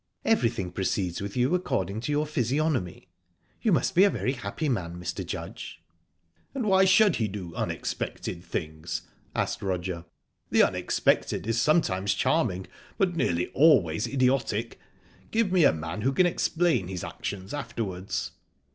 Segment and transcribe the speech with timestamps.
[0.25, 3.07] Everything proceeds with you according to your physiognomy?
[3.61, 5.23] You must be a very happy man, Mr.
[5.23, 5.79] Judge."
[6.55, 9.03] "And why should he do unexpected things?"
[9.35, 10.05] asked Roger.
[10.49, 12.65] "The unexpected is sometimes charming,
[12.97, 14.79] but nearly always idiotic.
[15.29, 18.31] Give me a man who can explain his actions afterwards."